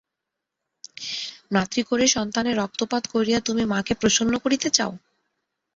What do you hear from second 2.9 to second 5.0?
করিয়া তুমি মাকে প্রসন্ন করিতে চাও!